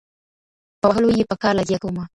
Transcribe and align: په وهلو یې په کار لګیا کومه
په 0.81 0.85
وهلو 0.89 1.09
یې 1.17 1.23
په 1.29 1.35
کار 1.41 1.53
لګیا 1.59 1.77
کومه 1.83 2.03